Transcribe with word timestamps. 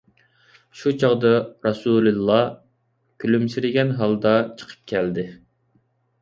شۇ 0.77 0.93
چاغدا 1.01 1.33
رەسۇلىللا 1.67 2.37
كۈلۈمسىرىگەن 3.25 3.93
ھالدا 4.01 4.33
چىقىپ 4.63 4.91
كەلدى. 4.95 5.29